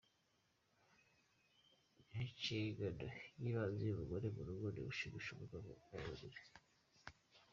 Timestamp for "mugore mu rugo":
3.99-4.65